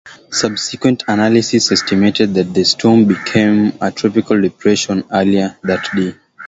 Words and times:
Subsequent 0.31 1.03
analysis 1.07 1.71
estimated 1.71 2.33
that 2.33 2.55
the 2.55 2.63
storm 2.65 3.05
became 3.05 3.71
a 3.81 3.91
tropical 3.91 4.41
depression 4.41 5.03
earlier 5.11 5.55
that 5.61 5.87
day. 5.95 6.15